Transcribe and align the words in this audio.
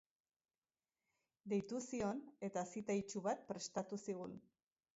Deitu 1.53 1.83
zion, 1.89 2.23
eta 2.49 2.65
zita 2.73 2.99
itsu 3.03 3.25
bat 3.29 3.47
prestatu 3.53 4.05
zigun. 4.09 4.39